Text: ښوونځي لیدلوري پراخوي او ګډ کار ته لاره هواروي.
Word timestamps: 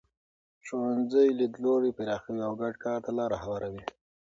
ښوونځي 0.65 1.27
لیدلوري 1.39 1.91
پراخوي 1.97 2.39
او 2.47 2.53
ګډ 2.61 2.73
کار 2.85 2.99
ته 3.05 3.11
لاره 3.17 3.37
هواروي. 3.43 3.83